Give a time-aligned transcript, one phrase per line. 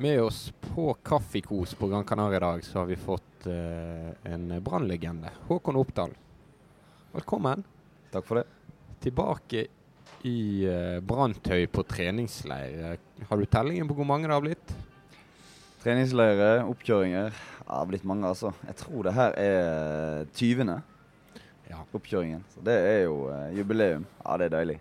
[0.00, 4.62] Med oss på Kaffekos på Gran Canaria i dag, så har vi fått eh, en
[4.62, 5.30] brannlegende.
[5.48, 6.12] Håkon Oppdal.
[7.12, 7.64] Velkommen.
[8.12, 8.44] Takk for det.
[9.02, 9.64] Tilbake
[10.22, 12.94] i eh, branntøy på treningsleir.
[13.26, 14.74] Har du tellingen på hvor mange det har blitt?
[15.82, 17.32] Treningsleirer, oppkjøringer.
[17.34, 18.52] Ja, det har blitt mange, altså.
[18.68, 20.76] Jeg tror det her er 20.
[21.72, 21.80] Ja.
[21.90, 22.44] oppkjøringen.
[22.54, 24.06] Så det er jo eh, jubileum.
[24.22, 24.78] Ja, det er deilig.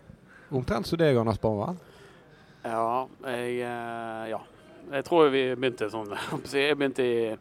[0.53, 1.71] Omtrent som deg, Anders Barva.
[2.61, 4.43] Ja, jeg eh, Ja.
[4.91, 6.11] Jeg tror vi begynte sånn
[6.53, 7.35] Jeg begynte i,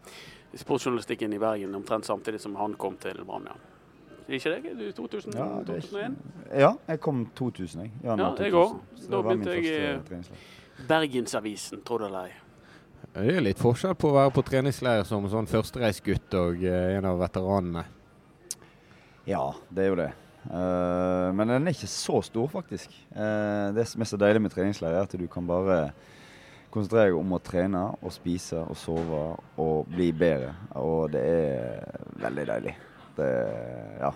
[0.56, 3.46] sportsjournalistikken i Bergen omtrent samtidig som han kom til Brann.
[3.50, 3.56] Ja.
[4.26, 4.72] Ikke det?
[4.78, 6.16] Du 2000, Ja, det er 2001?
[6.58, 7.92] Ja, jeg kom 2000, jeg.
[8.02, 8.58] Januar Ja, jeg 2000.
[8.62, 8.80] også.
[8.96, 12.32] Så Da det var min begynte jeg i- Bergensavisen, tror det eller ei.
[13.16, 17.04] Det er litt forskjell på å være på treningsleir som sånn førstereisgutt og eh, en
[17.08, 17.84] av veteranene.
[19.26, 20.10] Ja, det er jo det.
[20.50, 22.92] Eh, men den er ikke så stor, faktisk.
[23.14, 25.92] Eh, det som er så deilig med treningsleir, er at du kan bare
[26.76, 29.22] konsentrere jeg om å trene og spise og sove
[29.62, 30.52] og bli bedre.
[30.78, 32.76] Og det er veldig deilig.
[33.16, 33.30] Det,
[34.02, 34.12] ja.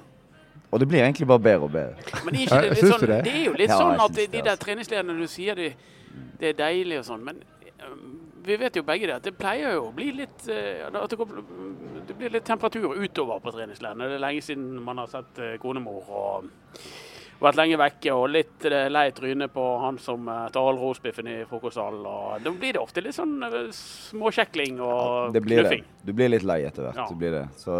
[0.70, 2.18] Og det blir egentlig bare bedre og bedre.
[2.26, 3.22] Men er ikke det, litt sånn, det?
[3.26, 4.64] det er jo litt Ja, sånn at de, de der altså.
[4.66, 5.70] treningslederne du sier det,
[6.38, 7.40] det er deilig og sånn, men
[8.44, 11.18] vi vet jo begge det at det pleier jo å bli litt eh, at det,
[11.20, 11.42] går,
[12.08, 14.08] det blir litt temperatur utover på treningsleirene.
[14.08, 16.50] Det er lenge siden man har sett eh, konemor og
[17.40, 21.28] vært lenge vekke og litt eh, lei trynet på han som eh, tar all rosbiffen
[21.30, 22.02] i frokostsalen.
[22.06, 25.68] og Da blir det ofte litt sånn eh, småkjekling og Det blir det.
[25.68, 25.86] knuffing.
[26.04, 27.00] Du blir litt lei etter hvert.
[27.00, 27.06] Ja.
[27.08, 27.44] Du blir det.
[27.60, 27.76] Så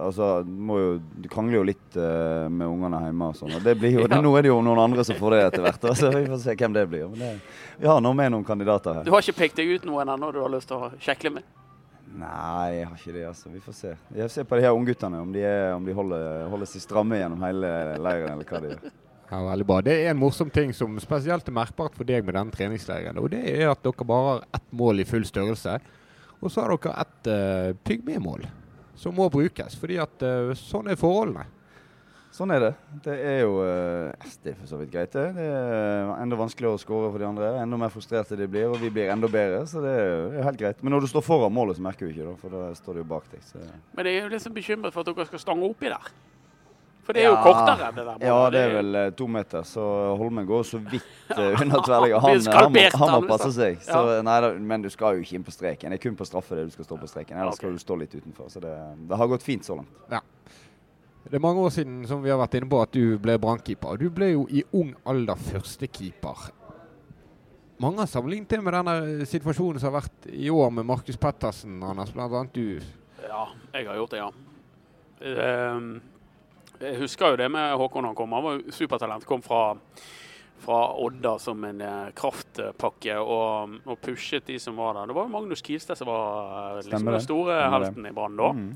[0.00, 3.54] altså, du må jo Du krangler jo litt uh, med ungene hjemme og sånn.
[3.58, 4.20] Og det blir jo, Ja.
[4.22, 5.90] Nå er det jo noen andre som får det etter hvert.
[5.98, 7.10] Så vi får se hvem det blir.
[7.10, 7.32] Men det,
[7.82, 9.06] vi har nå med noen kandidater her.
[9.06, 11.46] Du har ikke pekt deg ut noen ennå du har lyst til å kjekle med?
[12.14, 13.22] Nei, jeg har ikke det.
[13.26, 13.50] altså.
[13.50, 13.94] Vi får se.
[14.14, 17.18] Jeg ser på de her ungguttene, om de, er, om de holder, holder seg stramme
[17.18, 18.92] gjennom hele leiren, eller hva de gjør.
[19.30, 19.80] Ja, veldig bra.
[19.82, 23.18] Det er en morsom ting som spesielt er merkbart for deg med denne treningsleiren.
[23.18, 25.78] Og det er at dere bare har ett mål i full størrelse.
[26.38, 28.46] Og så har dere ett uh, pygmemål
[29.00, 29.74] som må brukes.
[29.80, 31.48] Fordi at uh, sånn er forholdene.
[32.34, 32.70] Sånn er det.
[33.04, 35.26] Det er jo øh, Det er for så vidt greit, det.
[35.36, 37.52] Det er enda vanskeligere å skåre for de andre.
[37.62, 39.60] Enda mer frustrerte de blir, og vi blir enda bedre.
[39.70, 40.82] Så det er jo det er helt greit.
[40.82, 43.04] Men når du står foran målet, så merker du ikke det, for da står du
[43.04, 43.44] jo bak deg.
[43.46, 43.62] Så.
[43.94, 46.10] Men jeg er jo sånn bekymret for at dere skal stange oppi der.
[47.04, 47.40] For det er jo Ja.
[47.44, 48.26] kortere enn det der.
[48.26, 49.82] Ja, det er vel eh, to meter, så
[50.18, 51.04] Holmen går så vidt
[51.36, 52.18] uh, under tverrligga.
[52.24, 53.78] Han, han, han må passe seg.
[53.84, 54.22] Så, Ja.
[54.24, 55.92] nei, da, men du skal jo ikke inn på streken.
[55.92, 57.36] Det er kun på straffe det du skal stå på streken.
[57.38, 58.48] Ellers skal du stå litt utenfor.
[58.50, 58.72] Så det,
[59.06, 60.00] det har gått fint så langt.
[61.24, 63.96] Det er mange år siden som vi har vært inne på at du ble brannkeeper.
[64.00, 66.50] Du ble jo i ung alder førstekeeper.
[67.82, 71.80] Mange har sammenlignet det med denne situasjonen som har vært i år med Markus Pettersen,
[71.82, 72.12] Anders.
[72.14, 72.76] Blant annet du.
[73.24, 74.28] Ja, jeg har gjort det, ja.
[75.24, 75.88] Ehm,
[76.80, 78.32] Jeg husker jo det med Håkon han kom.
[78.36, 79.24] Han var supertalent.
[79.26, 79.76] Kom fra,
[80.60, 85.08] fra Odda som en eh, kraftpakke og, og pushet de som var der.
[85.08, 88.50] Det var jo Magnus Kilstad som var eh, liksom, den store helten i Brann da.
[88.52, 88.68] Mm.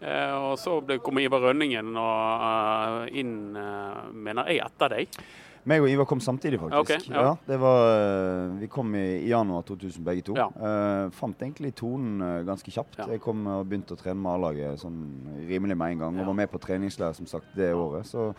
[0.00, 5.20] Eh, og så kom Ivar Rønningen og, eh, inn, eh, mener jeg, etter deg.
[5.68, 7.02] Meg og Ivar kom samtidig, faktisk.
[7.02, 7.34] Okay, ja.
[7.46, 10.36] det var, vi kom i, januar 2000 begge to.
[10.38, 10.46] Ja.
[10.48, 12.96] Uh, fant egentlig tonen ganske kjapt.
[12.96, 13.08] Ja.
[13.12, 15.02] Jeg kom og begynte å trene med A-laget sånn
[15.50, 16.20] rimelig med en gang.
[16.22, 18.08] Og var med på treningsleir som sagt det året.
[18.08, 18.30] Så,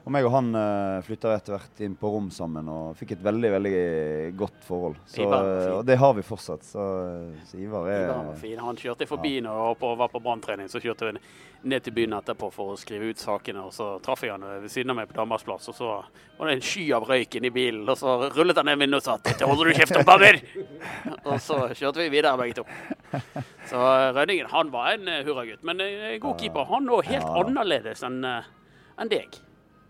[0.00, 3.24] og meg og han uh, flytta etter hvert inn på rom sammen og fikk et
[3.24, 3.74] veldig veldig
[4.40, 4.96] godt forhold.
[5.06, 6.64] Så, Ivar og det har vi fortsatt.
[6.64, 6.86] Så,
[7.50, 8.58] så Ivar er Ivar var fin.
[8.62, 10.70] Han kjørte forbi når jeg var på, var branntrening.
[10.72, 11.20] Så kjørte vi
[11.68, 13.66] ned til byen etterpå for å skrive ut sakene.
[13.68, 15.90] Og så traff jeg han ved siden av meg på Danmarks plass, og så
[16.38, 17.84] var det en sky av røyk inni bilen.
[17.84, 20.40] Og så rullet han ned vinduet og sa 'Dette holder du kjeft om, Bagger!'
[21.28, 22.64] og så kjørte vi videre begge to.
[23.68, 25.62] Så eh, Rønningen han var en eh, hurragutt.
[25.66, 26.64] Men eh, god keeper.
[26.72, 27.36] Han òg helt Ja.
[27.44, 28.44] annerledes enn en
[29.00, 29.08] enn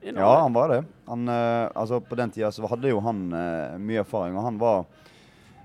[0.03, 0.81] Ja, han var det.
[1.11, 4.59] Han, uh, altså på den tida så hadde jo han uh, mye erfaring, og han
[4.61, 4.85] var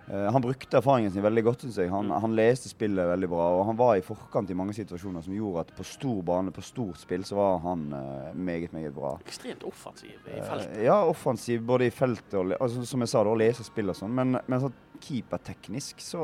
[0.07, 1.89] eh, Han brukte erfaringen sin veldig godt, syns jeg.
[1.89, 2.19] Han, Mm.
[2.21, 5.63] han leste spillet veldig bra, og han var i forkant i mange situasjoner som gjorde
[5.63, 7.87] at på stor bane, på stort spill, så var han
[8.37, 9.15] meget, meget bra.
[9.25, 10.77] Ekstremt offensiv i feltet.
[10.83, 13.97] Ja, offensiv både i feltet og altså, Som jeg sa, da, å lese spill og
[13.97, 14.13] sånn.
[14.13, 16.21] Men, men sånn keeperteknisk så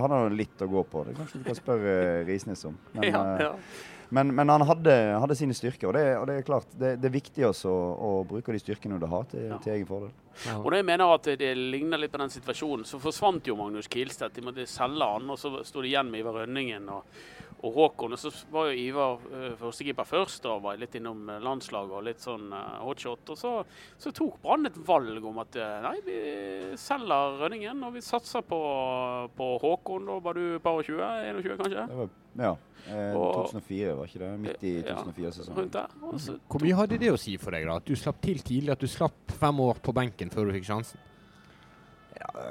[0.00, 1.04] hadde han litt å gå på.
[1.10, 1.96] Det kanskje du kan spørre
[2.28, 2.78] Risnes om.
[2.94, 3.52] Men, Ja, ja.
[4.12, 7.08] Men, men han hadde, hadde sine styrker, og det, og det er klart, det, det
[7.08, 9.60] er viktig også å, å bruke de styrkene du har, til, Ja.
[9.64, 10.12] til egen fordel.
[10.58, 13.88] Og når jeg mener at det ligner litt på den situasjonen, så forsvant jo Magnus
[13.92, 14.34] Kilstedt.
[14.36, 17.18] De måtte selge han, og så sto det igjen med Ivar Rønningen og,
[17.62, 18.16] og Håkon.
[18.16, 22.06] Og så var jo Ivar uh, førstekeeper først, og var litt innom eh, landslaget og
[22.08, 23.34] litt sånn uh, hotshot.
[23.34, 23.52] Og så,
[24.00, 26.18] så tok Brann et valg om at eh, nei, vi
[26.80, 28.60] selger Rønningen, og vi satser på,
[29.36, 30.08] på Håkon.
[30.08, 31.04] Da var du par og 20?
[31.44, 31.86] 21 kanskje?
[31.92, 32.56] Det var, ja,
[32.88, 34.40] eh, Og- 2004, var ikke det?
[34.40, 35.56] Midt i 2004-sesongen.
[35.58, 35.86] Rundt der.
[36.02, 37.76] Og så Hvor mye hadde det å si for deg, da?
[37.76, 38.70] At du slapp til tidlig?
[38.72, 40.98] At du slapp fem år på benken før du fikk sjansen?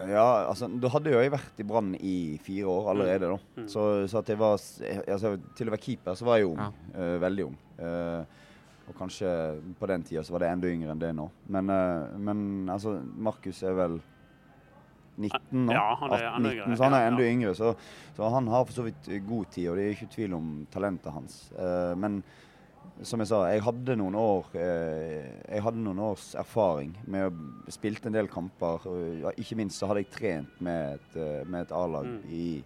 [0.10, 3.30] Ja, altså, Da hadde jo jeg vært i Brann i fire år allerede.
[3.32, 3.38] da.
[3.62, 3.68] Mm.
[3.72, 6.58] Så, så at jeg var altså, Til å være keeper så var jeg ung.
[6.60, 6.72] Ja.
[6.96, 7.58] Uh, veldig ung.
[7.80, 8.24] Uh,
[8.90, 9.30] og kanskje
[9.80, 11.30] på den tida så var det enda yngre enn det nå.
[11.54, 14.00] Men, uh, men altså, Markus er vel
[15.18, 15.74] 19 nå?
[15.74, 16.78] Ja, han er 18, enda 19.
[16.78, 17.32] Så han er enda ja.
[17.34, 17.56] yngre.
[17.56, 17.74] Så,
[18.16, 21.12] så han har for så vidt god tid, og det er ikke tvil om talentet
[21.14, 21.36] hans.
[21.58, 22.22] Eh, men
[23.06, 27.72] som jeg sa, jeg hadde noen år eh, Jeg hadde noen års erfaring med å
[27.74, 28.88] spille en del kamper.
[28.90, 32.22] Og, ja, ikke minst så hadde jeg trent med et, eh, med et A-lag Mm.
[32.30, 32.64] i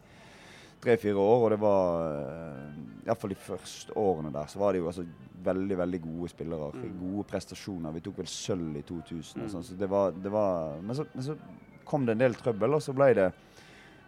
[0.86, 4.89] tre-fire år, og det var uh, Iallfall de første årene der, så var det jo
[4.92, 5.06] altså
[5.45, 6.68] veldig, veldig gode spillere.
[6.75, 6.92] Mm.
[7.00, 7.94] Gode prestasjoner.
[7.95, 9.51] Vi tok vel sølv i 2000 og Mm.
[9.56, 11.36] sånn, så det var, det var men, så, men så
[11.85, 13.31] kom det en del trøbbel, og så ble det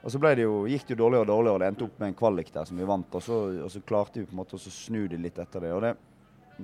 [0.03, 2.07] og så det jo, gikk det jo dårligere og dårligere, og det endte opp med
[2.07, 3.15] en kvalik der som vi vant.
[3.17, 5.71] Og så, og så klarte vi på en måte å snu det litt etter det.
[5.73, 5.95] og det,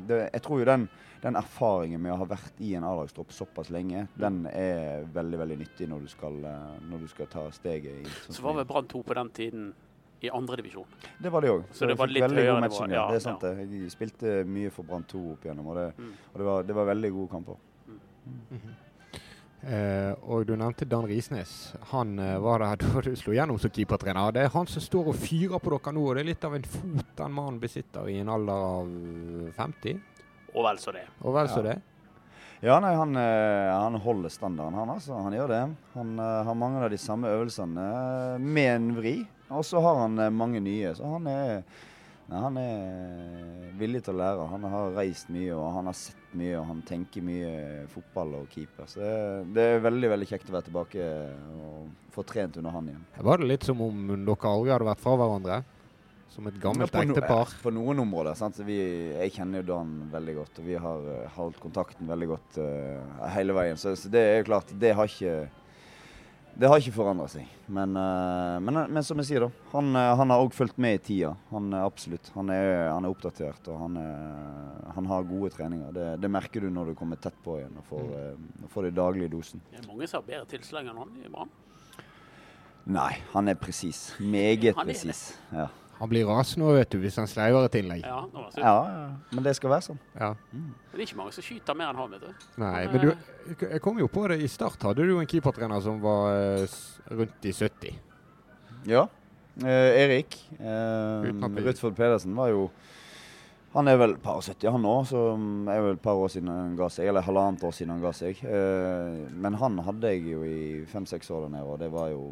[0.07, 0.86] det Jeg tror jo den,
[1.25, 5.57] den erfaringen med å ha vært i en A-lagstropp såpass lenge, den er veldig veldig
[5.60, 8.06] nyttig når du skal, eh, når du skal ta steget.
[8.06, 9.74] i sånn Så var vi- vel Brann 2 på den tiden
[10.21, 10.86] i andredivisjon.
[11.19, 11.63] det var det òg.
[11.74, 13.57] Så det var litt høyere nivå, ja, det er sant det.
[13.68, 16.13] Jeg spilte mye for Brann 2 opp igjennom, og, det, Mm.
[16.33, 17.56] og det, var, det var veldig gode kamper.
[19.63, 21.74] Eh, og du nevnte Dan Risnes.
[21.94, 24.33] Han eh, var der da du slo gjennom som keepertrener.
[24.36, 26.57] Det er han som står og fyrer på dere nå, og det er litt av
[26.57, 28.92] en fot den mannen besitter i en alder av
[29.56, 30.01] 50.
[30.54, 31.06] Og vel så det.
[31.24, 31.71] Og vel så Ja.
[31.71, 31.81] det.
[32.63, 35.18] Ja, nei, han, eh, han holder standarden, han altså.
[35.19, 35.63] Han gjør det.
[35.95, 37.88] Han eh, har mange av de samme øvelsene
[38.36, 39.15] eh, med en vri.
[39.51, 40.94] Og så har han eh, mange nye.
[40.95, 41.63] Så han er,
[42.30, 44.48] nei, han er villig til å lære.
[44.54, 47.52] Han har reist mye, og han har sett mye, og han tenker mye
[47.94, 48.88] fotball og keeper.
[48.90, 49.14] Så det,
[49.56, 51.08] det er veldig veldig kjekt å være tilbake
[51.60, 53.06] og få trent under han igjen.
[53.30, 55.62] Var det litt som om dere aldri hadde vært fra hverandre?
[56.34, 58.34] Som et gammelt Ja, på no- På noen områder.
[58.34, 58.56] Sant?
[58.58, 58.78] Så Vi,
[59.14, 63.28] jeg kjenner jo Dan veldig godt, og vi har eh, holdt kontakten veldig godt uh,
[63.36, 63.78] hele veien.
[63.78, 65.36] Så, så det er jo klart, det har ikke
[66.54, 67.48] det har ikke forandra seg.
[67.74, 69.68] Men, eh, men, men som jeg sier, da.
[69.72, 71.32] Han, eh, han har òg fulgt med i tida.
[71.50, 72.30] Han absolutt.
[72.36, 75.90] Han er, han er oppdatert, og han, er, han har gode treninger.
[75.96, 79.00] Det, det merker du når du kommer tett på igjen og får, eh, får den
[79.02, 79.66] daglige dosen.
[79.72, 81.54] Det er mange som har bedre tilslag enn han i Brann.
[82.94, 84.12] Nei, han er presis.
[84.20, 85.32] Meget presis.
[85.56, 85.70] Ja.
[86.04, 88.02] Han blir rasende vet du, hvis han sleiver et innlegg.
[88.04, 88.18] Ja.
[88.60, 88.74] Ja,
[89.32, 90.00] men det skal være sånn.
[90.20, 90.34] Ja.
[90.52, 92.48] Men det er ikke mange som skyter mer enn han, vet du.
[92.60, 94.42] Nei, men du, er- jeg kom jo på det.
[94.44, 96.76] I Start hadde du en keepertrener som var eh,
[97.16, 97.94] rundt i 70.
[98.92, 99.06] Ja.
[99.64, 101.30] Eh, Erik eh,
[101.64, 102.66] Rutford Pedersen var jo
[103.78, 105.22] Han er vel par 70, han òg, Så
[105.72, 107.08] er vel par år siden han ga seg.
[107.10, 108.44] Eller halvannet år siden han ga seg.
[108.44, 112.28] Eh, men han hadde jeg jo i fem-seks år der nede, og det var jo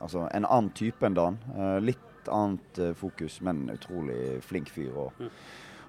[0.00, 1.40] altså, en annen type enn Dan.
[1.56, 4.90] Eh, litt annet eh, fokus, men utrolig flink fyr.
[4.96, 5.30] Og, Mm.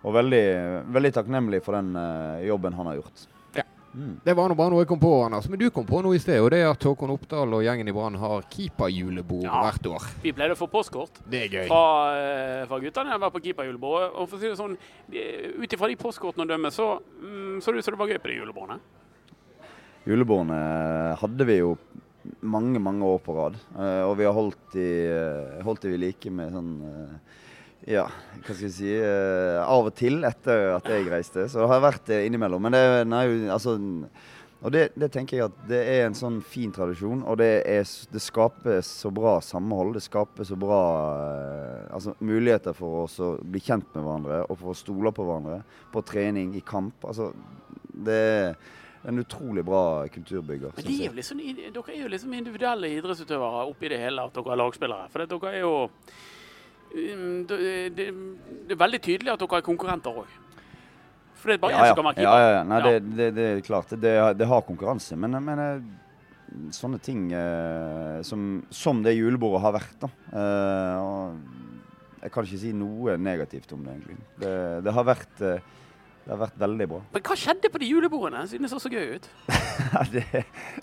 [0.03, 0.45] og veldig,
[0.93, 3.25] veldig takknemlig for den eh, jobben han har gjort.
[3.55, 3.63] Ja.
[3.95, 4.19] Mm.
[4.23, 5.49] Det var nå bare noe jeg kom på, Anders.
[5.49, 7.87] Men du kom på noe i sted, og det er at Håkon Oppdal og gjengen
[7.89, 9.63] i Brann har keeperjulebord Ja.
[9.63, 10.05] hvert år.
[10.21, 11.67] Vi pleide å få postkort Det er gøy.
[11.67, 12.13] fra,
[12.61, 14.11] eh, fra guttene jeg var på keeperjulebord.
[14.15, 14.77] Og for å si det sånn,
[15.63, 18.19] ut ifra de postkortene å dømme, så mm, så det ut som det var gøy
[18.19, 18.79] på de julebordene.
[20.07, 21.73] Julebordene hadde vi jo
[22.41, 23.59] mange, mange år på rad.
[23.75, 27.37] Eh, og vi har holdt de, eh, holdt de vi like med sånn eh,
[27.89, 28.03] Ja,
[28.43, 31.47] hva skal jeg si Av og til etter at jeg reiste.
[31.49, 32.61] Så det har vært det innimellom.
[32.67, 33.77] Men det, nei, altså
[34.59, 37.85] og det, det tenker jeg at det er en sånn fin tradisjon, og det, er,
[38.11, 39.93] det skaper så bra samhold.
[39.95, 40.79] Det skaper så bra
[41.95, 45.61] altså, muligheter for oss å bli kjent med hverandre og for å stole på hverandre.
[45.93, 47.07] På trening, i kamp.
[47.07, 47.31] Altså,
[47.87, 48.59] det er
[49.07, 50.73] en utrolig bra kulturbygger.
[50.75, 54.55] Men er jo liksom, dere er jo liksom individuelle idrettsutøvere oppi det hele, at dere
[54.55, 55.07] er lagspillere.
[55.13, 60.35] For dere er jo um, det, er veldig tydelig at dere er konkurrenter òg.
[61.39, 62.43] For det er bare én som kan være ja, keeper.
[62.43, 62.67] ja, ja.
[62.67, 62.91] Nei, Ja.
[62.91, 63.95] Det, det, det er klart.
[63.95, 65.15] Det, det har konkurranse.
[65.15, 65.87] Men, men eh,
[66.75, 70.09] sånne ting eh, som, som det julebordet har vært, da.
[70.41, 71.59] eh,
[72.19, 74.17] jeg kan ikke si noe negativt om det, egentlig.
[74.41, 75.61] Det, det, har, vært, eh,
[76.29, 76.97] det har vært veldig bra.
[77.09, 79.23] Men hva skjedde på de julebordene, siden det så så gøy ut?
[80.13, 80.21] det,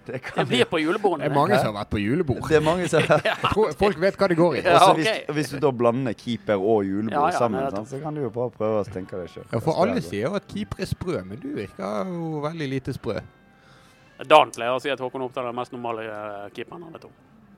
[0.09, 1.29] det, Det blir på julebordene.
[1.29, 2.41] Det er mange som har vært på julebord.
[2.51, 4.65] det er mange som Jeg tror folk vet hva det går i.
[4.67, 5.05] Ja, okay.
[5.05, 8.25] hvis, hvis du da blander keeper og julebord Ja, ja, sammen, er så kan du
[8.25, 9.47] jo bare prøve å tenke deg sjøl.
[9.53, 12.97] Ja, for alle sier jo at keeper er sprø, men du virker jo veldig lite
[12.99, 13.21] sprø.
[14.27, 17.07] Dan pleier å si at Håkon Oppdal er den mest normale eh, keeperen av de
[17.07, 17.15] om.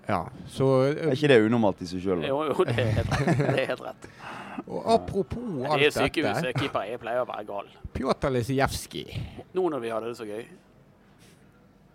[0.09, 2.23] Ja, så Er ikke det unormalt i seg sjøl?
[2.25, 3.41] Jo, jo, det er helt rett.
[3.43, 4.09] Det er helt rett.
[4.73, 5.43] Og apropos
[5.79, 6.49] Det er sykehuset.
[6.59, 7.69] Keeper jeg pleier å være gal.
[7.95, 9.13] Pjotr Lisijevskij.
[9.55, 10.43] Nå når vi hadde det så gøy.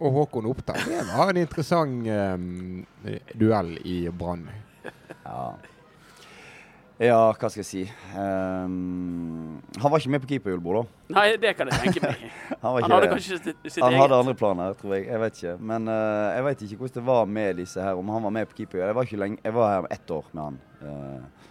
[0.04, 0.80] og Håkon Oppdal.
[0.88, 2.86] Det var en interessant um,
[3.40, 4.46] duell i Brann.
[5.24, 5.44] Ja.
[7.02, 7.84] Ja, hva skal jeg si.
[8.14, 11.14] Um, han var ikke med på keeperjulebord, da.
[11.16, 12.26] Nei, det kan jeg tenke meg.
[12.64, 14.00] Han, Han hadde kanskje sitt, sitt han eget.
[14.00, 15.08] hadde andre planer, tror jeg.
[15.10, 15.56] Jeg vet ikke.
[15.74, 18.48] Men uh, jeg vet ikke hvordan det var med disse her, om han var med
[18.48, 18.86] på keeperjul.
[18.86, 20.60] Jeg var, ikke lenge, jeg var her ett år med han.
[20.84, 21.50] Uh,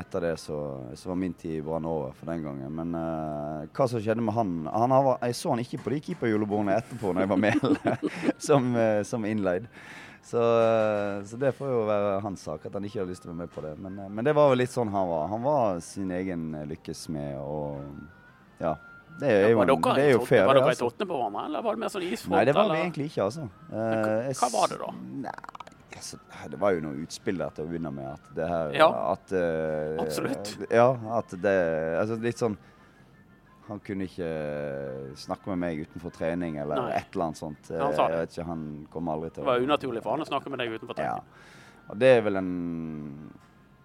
[0.00, 0.60] etter det så,
[0.96, 2.70] så var min tid i Brann over for den gangen.
[2.78, 4.96] Men uh, hva som skjedde med han, han
[5.26, 8.00] Jeg så han ikke på de keeperjulebordene etterpå når jeg var med
[8.48, 8.72] som,
[9.10, 9.68] som innleid.
[10.24, 13.30] Så, eh, så det får jo være hans sak at han ikke har lyst til
[13.30, 13.74] å være med på det.
[13.84, 15.26] Men, eh, men det var jo litt sånn han var.
[15.28, 17.82] Han var sin egen lykkes lykkesmed og
[18.62, 18.72] ja.
[19.20, 20.62] Det er jo, var en, dere det er jo fair, Var det.
[20.64, 20.74] altså.
[20.74, 22.32] i tottene på hverandre, eller var det mer sånn isfot?
[22.34, 23.44] Nei, det var vi egentlig ikke, altså.
[23.68, 24.88] Men, hva- var det da?
[25.28, 25.34] Nei,
[25.94, 26.18] altså,
[26.50, 28.08] det var jo noe utspill der til å begynne med.
[28.16, 30.54] At det her Ja, at, uh, absolutt.
[30.70, 30.88] Ja,
[31.20, 31.54] at det
[32.00, 32.56] Altså litt sånn
[33.68, 34.26] Han kunne ikke
[35.16, 36.96] snakke med meg utenfor trening eller Nei.
[36.98, 37.70] et eller annet sånt.
[37.72, 38.16] Han sa det.
[38.18, 40.58] Jeg vet ikke, han kom aldri til Det var unaturlig for han å snakke med
[40.60, 41.14] deg utenfor Ja.
[41.14, 41.24] trening.
[41.90, 43.30] Og det er vel en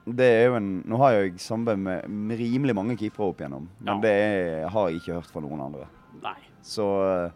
[0.09, 1.77] det er jo en, Nå har jeg samarbeid
[2.09, 3.99] med, rimelig mange keepere opp igjennom, men Ja.
[4.01, 5.87] det er, har jeg ikke hørt fra noen andre.
[6.23, 6.35] Nei.
[6.63, 6.85] Så,
[7.27, 7.31] eh,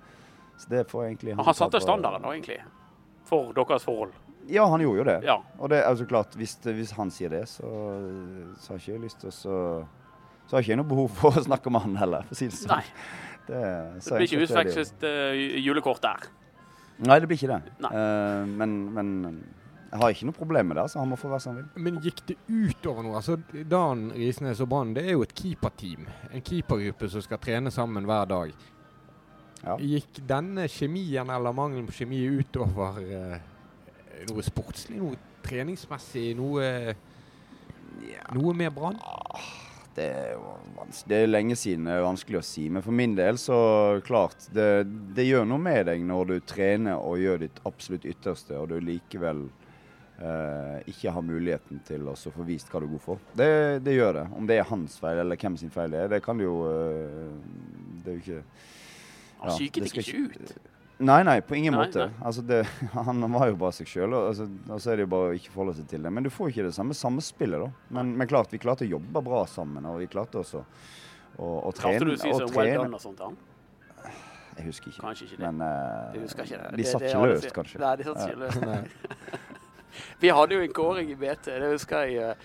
[0.57, 2.59] så det får jeg egentlig Han satte ta på- standarden da, egentlig.
[3.25, 4.11] For deres forhold.
[4.47, 5.23] Ja, han gjorde jo det.
[5.23, 5.37] Ja.
[5.59, 7.63] Og det er altså klart, hvis, hvis han sier det, så,
[8.59, 9.87] så har ikke jeg lyst til å
[10.45, 12.49] så, har jeg ikke noe behov for å snakke med han heller, for å si
[12.51, 12.77] det sånn.
[12.77, 12.85] Nei.
[13.43, 13.59] Det,
[13.99, 16.29] Det blir ikke utvekslet uh, julekort der.
[17.03, 17.73] Nei, det blir ikke det.
[17.89, 19.09] Eh, men, men
[19.89, 20.85] jeg har ikke noe problem med det.
[20.89, 21.83] så Han må få være som han vil.
[21.85, 23.17] Men gikk det utover noe?
[23.19, 23.35] Altså,
[23.69, 26.07] Dan Risnes og Brann det er jo et keeperteam.
[26.31, 28.53] En keepergruppe som skal trene sammen hver dag.
[29.63, 29.77] Ja.
[29.79, 33.35] Gikk denne kjemien eller mangelen på kjemi utover uh,
[34.29, 36.95] noe sportslig, noe treningsmessig, noe,
[38.35, 38.99] noe med Brann?
[39.95, 40.53] Det er jo
[41.07, 42.67] det er lenge siden, det er vanskelig å si.
[42.73, 43.57] Men for min del, så
[44.05, 44.85] klart Det,
[45.15, 48.77] det gjør noe med deg når du trener og gjør ditt absolutt ytterste, og du
[48.83, 49.45] likevel
[50.19, 53.23] eh, ikke har muligheten til å få vist hva du er god for.
[53.37, 53.49] Det,
[53.85, 54.25] det gjør det.
[54.37, 56.59] Om det er hans feil eller hvem sin feil det er, det kan du jo
[56.69, 57.33] eh,
[58.03, 58.43] Det er jo ikke
[59.43, 60.55] Han Ja, psyket ikke ut.
[60.99, 62.05] Nei, nei, på ingen Nei, måte.
[62.05, 62.25] nei.
[62.27, 62.59] Altså det,
[62.93, 65.37] han var jo bare seg sjøl, og, altså, og så er det jo bare å
[65.39, 66.11] ikke forholde seg til det.
[66.13, 67.87] Men du får ikke det samme samspillet, da.
[67.97, 71.73] Men, men klart, vi klarte å jobbe bra sammen, og vi klarte også å, å
[71.73, 71.97] trene.
[71.97, 73.17] Klarte du å si og sånn well done og sånt?
[73.17, 73.41] til han?
[74.53, 75.01] Jeg husker ikke.
[75.01, 75.49] Kanskje ikke det.
[75.49, 76.61] Men uh, ikke det.
[76.61, 77.81] de Det- satt ikke løst, kanskje.
[77.81, 78.27] Nei, de satt Ja.
[78.29, 79.49] ikke løst.
[80.23, 82.35] Vi hadde jo en kåring i BT, det husker jeg.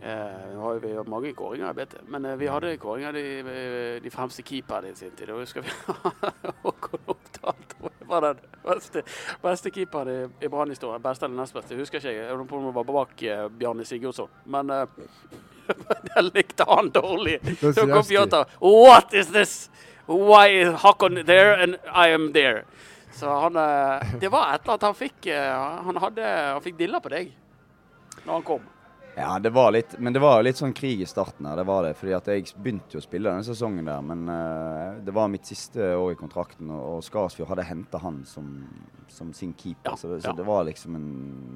[0.00, 3.10] Uh, eh, har jo vi hatt mange kåringer i BT, men uh, vi hadde kåringer
[3.10, 5.28] av de, eh, de fremste keeperne i sin tid.
[5.34, 5.74] Og husker vi
[6.64, 9.02] Håkon Oppdal tror jeg var den beste,
[9.42, 11.02] beste keeperen i, i Brann-historien.
[11.02, 12.26] Beste eller nest beste, husker ikke jeg.
[12.26, 14.30] Jeg lurer var bak eh, Bjarne Sigurdsson.
[14.44, 14.84] Men eh,
[16.10, 17.38] den likte han dårlig.
[17.60, 18.04] Så kom.
[18.06, 18.44] Pjotr.
[18.60, 19.70] What is this?
[20.10, 22.64] Why is Hakon there and I am there?
[23.12, 25.54] Så han eh, Det var et eller annet han fikk eh,
[25.86, 27.32] Han hadde Han fikk dilla på deg
[28.20, 28.64] når han kom.
[29.16, 31.58] Ja, det var litt, men det var litt sånn krig i starten her.
[31.58, 31.94] Det var det.
[31.98, 35.48] fordi at jeg begynte jo å spille denne sesongen der, men uh, det var mitt
[35.48, 38.48] siste år i kontrakten, og, og Skarsfjord hadde henta han som,
[39.10, 39.92] som sin keeper.
[39.92, 40.38] Ja, så, det, så ja.
[40.38, 41.08] det var liksom en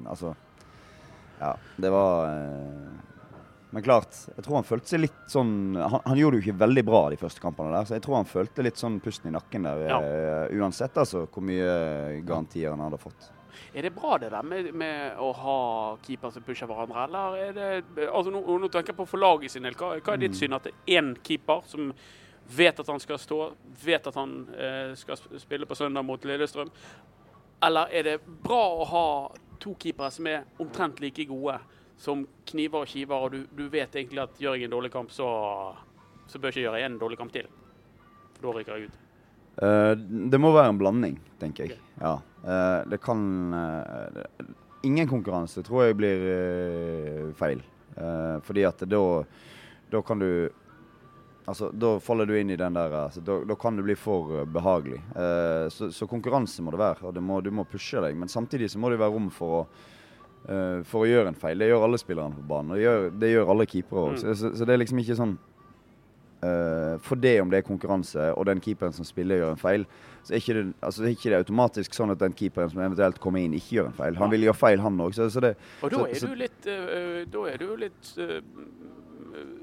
[0.05, 0.35] Altså
[1.39, 2.91] Ja, det var uh,
[3.71, 6.63] Men klart, jeg tror han følte seg litt sånn han, han gjorde det jo ikke
[6.65, 9.35] veldig bra de første kampene der, så jeg tror han følte litt sånn pusten i
[9.35, 9.87] nakken der.
[9.89, 10.01] Ja.
[10.03, 13.31] uh, uansett altså hvor mye garantier han hadde fått.
[13.75, 15.55] Er det bra det der med, med å ha
[16.05, 19.67] keeper som pusher hverandre, eller er det altså Nå, nå tenker jeg på forlaget sin
[19.67, 19.75] del.
[19.75, 20.55] Hva, hva er ditt syn?
[20.55, 21.89] At det er én keeper som
[22.55, 23.39] vet at han skal stå,
[23.83, 26.71] vet at han eh, skal spille på søndag mot Lillestrøm?
[27.67, 29.05] Eller er det bra å ha
[29.59, 31.57] to keepere som er omtrent like gode,
[31.99, 35.11] som kniver og kiver, og du, du vet egentlig at gjør jeg en dårlig kamp,
[35.15, 35.27] så,
[36.27, 37.51] så bør jeg ikke gjøre en dårlig kamp til?
[38.37, 39.04] For da ryker jeg ut.
[39.57, 39.93] Eh,
[40.31, 41.79] det må være en blanding, tenker jeg.
[42.01, 42.17] Ja.
[42.45, 43.21] Uh, det kan
[43.55, 44.43] uh,
[44.85, 47.63] Ingen konkurranse tror jeg blir feil.
[48.45, 48.99] Fordi at da
[49.89, 50.49] Da kan du
[51.47, 54.39] Altså, Da faller du inn i den der altså, da, da kan det bli for
[54.39, 55.01] eh, behagelig.
[55.13, 58.17] Eh, så, så konkurranse må det være, og det må, du må pushe deg.
[58.17, 59.67] Men samtidig så må det være rom for å
[60.85, 61.57] for å gjøre en feil.
[61.57, 64.11] Det gjør alle spillerne på banen, og det gjør, det gjør alle keepere òg.
[64.11, 64.19] Mm.
[64.21, 65.31] Så, så, så det er liksom ikke sånn
[66.43, 69.85] eh, For det om det er konkurranse, og den keeperen som spiller, gjør en feil,
[70.25, 72.81] så er ikke det, altså, det er ikke det automatisk sånn at den keeperen som
[72.81, 74.17] eventuelt kommer inn, ikke gjør en feil.
[74.17, 75.13] Han vil gjøre feil, han òg.
[75.13, 75.43] Så, så
[75.83, 78.41] Og da er så- du litt, uh, da er du litt uh,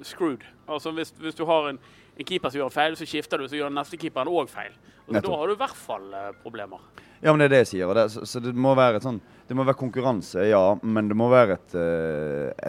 [0.03, 0.47] screwed.
[0.69, 1.79] Altså hvis, hvis du har en,
[2.17, 4.73] en keeper som gjør feil, så skifter du, så gjør den neste keeperen òg feil.
[5.09, 6.15] Og da har du i hvert fall
[6.45, 6.79] problemer.
[7.23, 7.91] Ja, men det er det jeg sier.
[7.91, 11.11] Og det, så, så det må være et sånn Det må være konkurranse, ja, men
[11.11, 11.75] det må være et,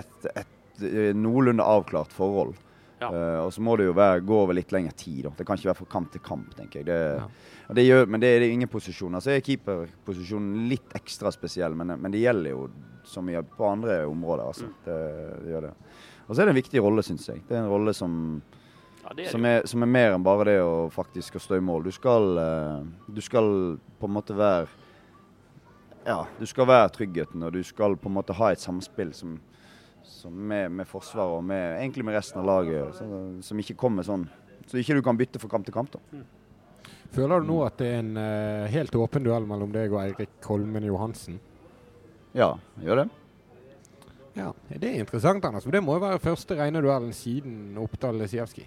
[0.02, 2.58] et, et, et, noenlunde avklart forhold.
[3.04, 3.10] Ja.
[3.12, 5.26] Uh, og så må det jo være, gå over litt lengre tid.
[5.28, 5.34] Da.
[5.38, 6.88] Det kan ikke være fra kamp til kamp, tenker jeg.
[6.88, 7.28] Det, Ja.
[7.78, 9.24] det gjør, men det er det ingen posisjoner.
[9.24, 12.68] Så er keeperposisjonen litt ekstra spesiell, men, men det gjelder jo
[13.04, 14.48] så mye på andre områder.
[14.48, 14.70] Altså.
[14.70, 14.76] Mm.
[14.86, 14.98] Det,
[15.44, 15.74] det gjør det.
[16.28, 17.42] Og så er det en viktig rolle, syns jeg.
[17.48, 18.42] Det er en rolle som,
[19.04, 21.84] Ja, er som, er, som er mer enn bare det å faktisk stå i mål.
[21.84, 24.70] Du skal, uh, du skal på en måte være
[26.06, 29.38] Ja, du skal være tryggheten, og du skal på en måte ha et samspill som,
[29.40, 29.73] som
[30.30, 33.08] med, med Forsvaret og med, egentlig med resten av laget, så,
[33.44, 34.28] som ikke kommer sånn
[34.68, 35.92] Så ikke du kan bytte fra kamp til kamp.
[35.92, 36.22] da.
[37.14, 40.48] Føler du nå at det er en uh, helt åpen duell mellom deg og Eirik
[40.48, 41.36] Holmen Johansen?
[42.34, 43.10] Ja, gjør det.
[44.34, 45.68] Ja, Det er interessant, Anders.
[45.68, 48.66] For det må jo være første rene duellen siden Oppdal Lesijevskij.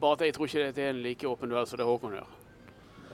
[0.00, 2.30] Bare at jeg tror ikke det er en like åpen duell som det Håkon gjør.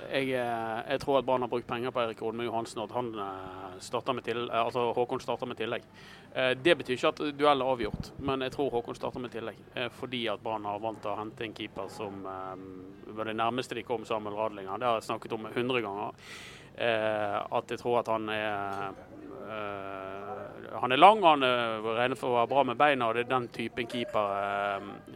[0.09, 2.97] Jeg, eh, jeg tror at Brann har brukt penger på Erik Holme Johansen, og at
[2.97, 5.85] han eh, starter med til, eh, altså Håkon starter med tillegg.
[6.63, 9.57] Det betyr ikke at duellen er avgjort, men jeg tror Håkon starter med tillegg.
[9.97, 14.05] Fordi at Brann har valgt å hente en keeper som var det nærmeste de kom
[14.07, 14.79] Samuel Radlinger.
[14.79, 16.13] Det har jeg snakket om 100 ganger.
[16.79, 18.93] At jeg tror at han er
[20.79, 23.31] Han er lang, han er regnet for å være bra med beina, og det er
[23.33, 24.35] den typen keeper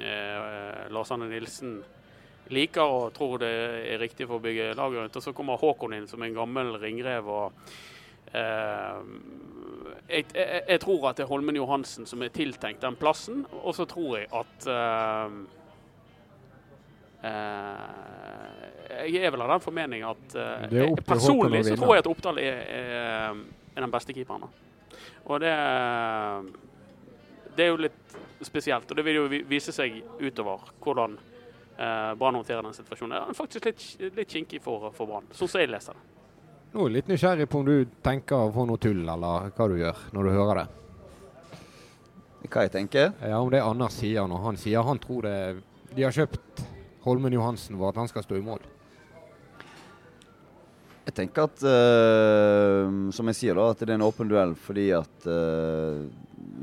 [0.01, 1.83] eh, Lars Anne Nilsen
[2.51, 3.53] liker og tror det
[3.93, 5.17] er riktig for å bygge laget rundt.
[5.17, 7.29] Og så kommer Håkon inn som en gammel ringrev.
[7.29, 7.53] og
[8.33, 8.99] eh,
[10.09, 13.75] jeg, jeg, jeg tror at det er Holmen Johansen som er tiltenkt den plassen, og
[13.77, 15.39] så tror jeg at eh,
[17.31, 22.11] eh, Jeg er vel av den formening at eh, er Personlig så tror jeg at
[22.13, 24.51] Oppdal er, er, er den beste keeperen.
[25.25, 25.57] Og det
[27.57, 31.19] Det er jo litt spesielt, og det vil jo vise seg utover hvordan
[31.77, 33.17] eh, Brann håndterer den situasjonen.
[33.19, 33.87] Ja, faktisk litt,
[34.17, 36.09] litt kinkig for, for Brann, sånn som jeg leser det.
[36.73, 37.75] Nå er jeg litt nysgjerrig på om du
[38.05, 40.69] tenker på noe tull, eller hva du gjør når du hører det.
[42.53, 43.13] Hva jeg tenker?
[43.21, 45.37] Ja, Om det Anders sier når han sier han tror det
[45.95, 46.65] De har kjøpt
[47.05, 48.63] Holmen Johansen for at han skal stå i mål.
[51.03, 54.93] Jeg tenker at, uh, som jeg sier da, at det er en åpen duell fordi
[54.95, 56.05] at uh,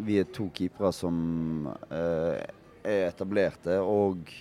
[0.07, 2.39] vi er to keepere som uh,
[2.79, 3.81] er etablerte.
[3.83, 4.31] Og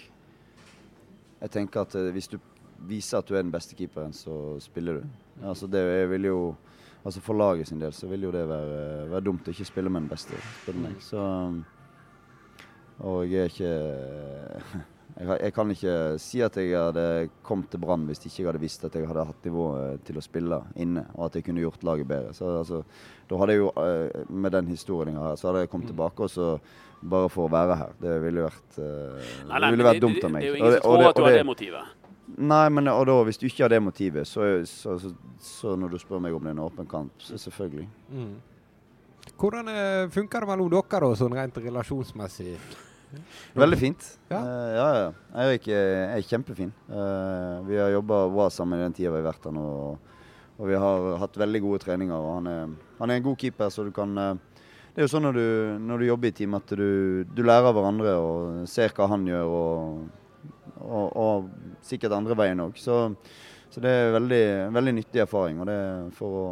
[1.40, 2.38] jeg tenker at eh, hvis du
[2.88, 5.09] viser at du er den beste keeperen, så spiller du.
[5.47, 6.54] Altså det vil jo,
[7.04, 9.90] altså For laget sin del så vil jo det være, være dumt å ikke spille
[9.90, 10.38] med den beste.
[10.62, 11.00] spør du meg.
[11.02, 11.25] Så,
[12.99, 14.84] og jeg er ikke
[15.19, 17.04] jeg, jeg kan ikke si at jeg hadde
[17.47, 20.19] kommet til Brann hvis ikke jeg hadde visst at jeg hadde hatt nivå eh, til
[20.21, 22.35] å spille inne, og at jeg kunne gjort laget bedre.
[22.37, 22.83] Så altså,
[23.28, 26.26] Da hadde jeg jo, eh, med den historien jeg har, så hadde jeg kommet tilbake
[26.26, 26.50] og så
[27.02, 27.97] bare for å være her.
[28.02, 30.43] Det ville vært, uh, Nei, nei, det ville vært det, dumt av meg.
[30.43, 31.95] Det er jo ingen som tror at du har det- motivet.
[32.39, 35.95] Nei, men og da, hvis du ikke har det motivet, så, så, så, så når
[35.95, 37.87] du spør meg om det er en åpen kamp, så selvfølgelig.
[38.11, 38.35] Mm.
[39.39, 39.71] Hvordan
[40.11, 42.59] funker det mellom dere da, sånn rent relasjonsmessig?
[43.56, 44.04] Veldig fint.
[44.28, 44.40] Ja.
[44.42, 45.08] Uh, ja, ja.
[45.42, 46.71] Eirik er, kjempefin.
[46.90, 49.64] Uh, vi har jobba bra sammen i den tida vi har vært her nå.
[49.64, 50.14] Og,
[50.58, 52.14] og vi har hatt veldig gode treninger.
[52.16, 54.30] og Han er, han er en god keeper, så du kan uh,
[54.92, 55.49] Det er jo sånn når du,
[55.88, 56.88] når du jobber i team at du,
[57.30, 60.40] du lærer av hverandre og ser hva han gjør, og,
[60.82, 62.80] og, og sikkert andre veien òg.
[62.82, 63.04] Så,
[63.71, 64.44] så det er veldig,
[64.75, 65.62] veldig nyttig erfaring.
[65.62, 66.47] Og det er for å,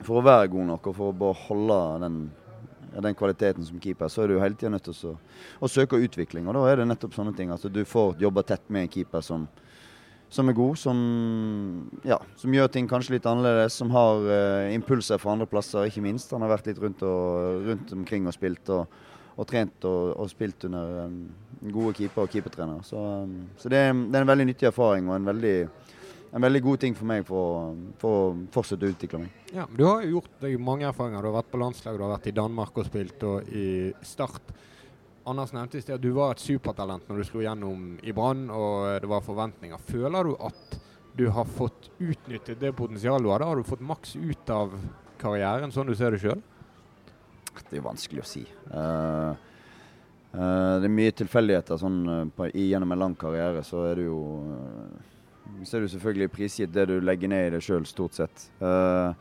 [0.00, 2.20] for å være god nok og for å beholde holde den
[2.92, 5.14] den kvaliteten som keeper, så er du hele tida nødt til å,
[5.60, 6.48] å søke utvikling.
[6.48, 7.52] Og da er det nettopp sånne ting.
[7.52, 9.46] at du får jobbe tett med en keeper som,
[10.32, 10.98] som er god, som,
[12.04, 16.04] ja, som gjør ting kanskje litt annerledes, som har uh, impulser fra andre plasser, ikke
[16.04, 16.32] minst.
[16.32, 18.98] Han har vært litt rundt, og, rundt omkring og spilt og,
[19.36, 21.20] og trent og, og spilt under um,
[21.72, 22.82] gode keeper og keepertrener.
[22.86, 25.56] Så, um, så det, er, det er en veldig nyttig erfaring og en veldig,
[26.30, 29.36] en veldig god ting for meg for, for å fortsette å utvikle meg.
[29.54, 31.22] Ja, Du har jo gjort deg mange erfaringer.
[31.24, 33.68] Du har vært på landslag, du har vært i Danmark og spilt, og i
[34.04, 34.52] Start.
[35.28, 38.46] Anders nevnte i sted at du var et supertalent når du slo gjennom i Brann,
[38.52, 39.80] og det var forventninger.
[39.88, 40.78] Føler du at
[41.18, 43.48] du har fått utnyttet det potensialet du hadde?
[43.48, 44.76] Har du fått maks ut av
[45.20, 46.40] karrieren, sånn du ser det sjøl?
[47.68, 48.44] Det er vanskelig å si.
[48.70, 49.34] Uh,
[50.32, 51.80] uh, det er mye tilfeldigheter.
[51.80, 54.20] Sånn, uh, på, gjennom en lang karriere så er det jo
[55.64, 58.48] Så er du selvfølgelig prisgitt det du legger ned i det sjøl, stort sett.
[58.60, 59.14] Uh,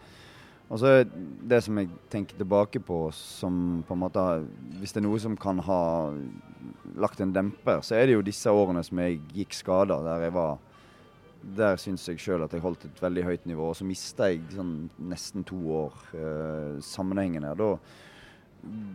[0.68, 1.06] og så er
[1.48, 4.24] det som jeg tenker tilbake på som på en måte
[4.82, 5.82] Hvis det er noe som kan ha
[7.00, 10.36] lagt en demper, så er det jo disse årene som jeg gikk skada, der jeg
[10.36, 10.58] var
[11.58, 13.70] der syns jeg sjøl at jeg holdt et veldig høyt nivå.
[13.72, 17.54] Og så mista jeg sånn nesten to år eh, sammenhengende.
[17.60, 17.70] Da,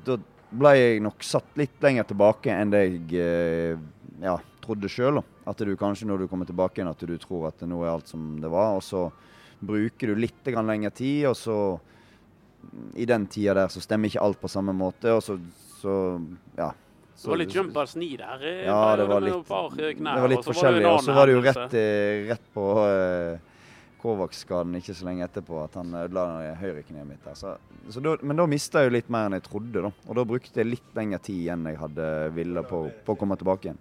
[0.09, 0.18] da
[0.53, 3.85] ble jeg nok satt litt lenger tilbake enn det jeg eh,
[4.25, 5.23] ja, trodde sjøl.
[5.46, 8.11] At du kanskje når du kommer tilbake igjen, at du tror at nå er alt
[8.11, 8.76] som det var.
[8.78, 9.09] Og så
[9.62, 14.22] bruker du litt lengre tid, og så mm, i den tida der så stemmer ikke
[14.22, 15.12] alt på samme måte.
[15.14, 15.38] Og så,
[15.81, 15.94] så
[16.59, 16.72] ja,
[17.22, 18.42] Det var litt jumpers ni der.
[18.42, 20.87] eh, Ja, det var litt, eh, det var litt forskjellig.
[20.90, 23.38] Og så var det jo rett, eh, rett på uh,
[24.02, 27.22] Kovac-skaden ikke så lenge etterpå at han ødela høyrekneet mitt.
[27.22, 27.38] der.
[27.38, 27.55] Så,
[27.94, 29.85] så da, men da mista jeg jo litt mer enn jeg trodde.
[29.87, 29.92] da.
[30.09, 33.38] Og da brukte jeg litt lengre tid enn jeg hadde ville på, på å komme
[33.38, 33.78] tilbake igjen.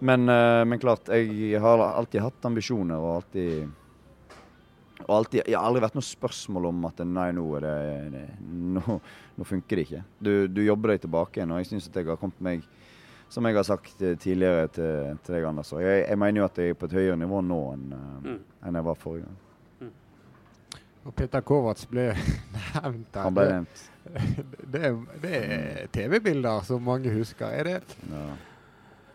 [0.00, 3.68] Men, eh, men klart, jeg har alltid hatt ambisjoner og alltid
[5.08, 8.22] og alltid, Jeg har aldri vært noe spørsmål om at nei, nå, er det, det,
[8.76, 8.96] nå,
[9.38, 10.00] nå funker det ikke.
[10.20, 12.64] Du, du jobber deg tilbake igjen, og jeg syns at jeg har kommet meg
[13.30, 15.70] som jeg har sagt eh, tidligere til, til deg, Anders.
[15.76, 18.18] og Jeg, jeg mener jo at jeg er på et høyere nivå nå enn, eh,
[18.28, 18.38] Mm.
[18.66, 19.92] enn jeg var forrige gang.
[21.06, 22.08] Og Peter Kovac ble
[22.74, 23.22] nevnt der.
[23.22, 23.84] Han ble nevnt.
[24.08, 27.48] Det, det, det er TV-bilder som mange husker.
[27.54, 27.78] Er det,
[28.10, 28.26] Ja.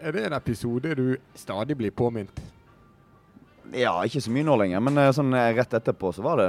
[0.04, 2.42] Er det en episode du stadig blir påminnet?
[3.74, 6.48] ja, ikke så mye nå lenger, men eh, sånn eh, rett etterpå så var det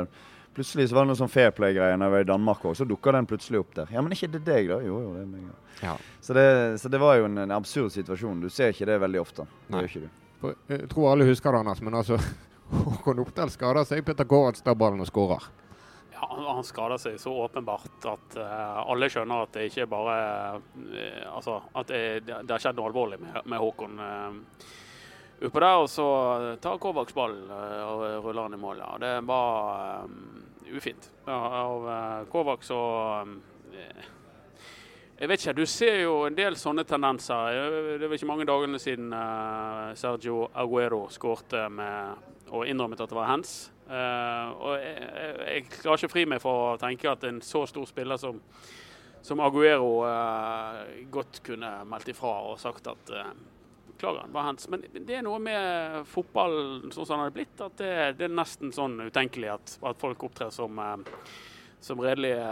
[0.54, 2.84] Plutselig så var det noe sånn fair play-greier når jeg var i Danmark òg, så
[2.86, 3.88] dukka den plutselig opp der.
[3.90, 4.76] Ja, men ikke det deg, da?
[4.86, 5.48] Jo, jo, det er meg.
[5.48, 5.56] ja.
[5.88, 5.94] Ja.
[6.22, 6.44] Så det,
[6.78, 8.38] så det var jo en, en absurd situasjon.
[8.38, 9.48] Du ser ikke det veldig ofte.
[9.66, 9.80] Det Nei.
[9.82, 10.20] gjør ikke du.
[10.44, 12.20] For, jeg tror alle husker det, Anders, men altså
[12.86, 15.48] Håkon Oppdal skader seg, Peter Kovacs tar ballen og skårer.
[16.30, 20.16] Han- skader seg så åpenbart at uh, alle skjønner at det ikke er bare
[20.60, 24.00] uh, Altså, at det, det har skjedd noe alvorlig med, med Håkon.
[24.00, 24.72] Uh,
[25.44, 26.04] Oppå der, og så
[26.62, 28.78] tar Kovacs ballen og ruller han i mål.
[28.80, 28.92] Ja.
[29.02, 31.88] Det var eh, ufint ja, av
[32.32, 33.34] Kovacs og
[33.74, 34.06] eh,
[35.18, 37.98] jeg vet ikke, Du ser jo en del sånne tendenser.
[38.00, 43.16] Det var ikke mange dagene siden eh, Sergio Aguero skårte med og innrømmet at det
[43.16, 43.52] var hands.
[43.86, 45.06] Eh, og jeg,
[45.46, 48.42] jeg, klarer ikke fri meg for å tenke at en så stor spiller som,
[49.22, 53.16] som Aguero eh, godt kunne meldt ifra og sagt at
[53.94, 54.66] Beklager, det var hands.
[54.72, 58.38] Men det er noe med fotballen sånn som den har blitt, at det, det er
[58.42, 60.82] nesten sånn utenkelig at, at folk opptrer som
[61.84, 62.44] som redelige